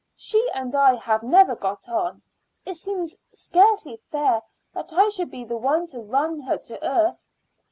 [0.15, 2.23] She and I have never got on.
[2.65, 4.41] It seems scarcely fair
[4.73, 7.29] that I should be the one to run her to earth."